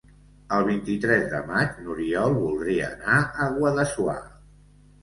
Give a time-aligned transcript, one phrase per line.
[0.55, 4.23] El vint-i-tres de maig n'Oriol voldria anar a Guadassuar.